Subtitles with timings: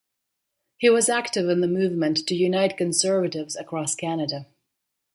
[0.77, 4.47] He was active in the movement to unite Conservatives across Canada.